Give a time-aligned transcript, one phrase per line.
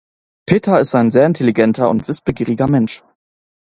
[0.47, 3.03] Peter ist ein sehr intelligenter und wissbegieriger Mensch.